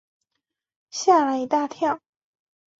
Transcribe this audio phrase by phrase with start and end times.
[0.89, 1.99] 吓了一大跳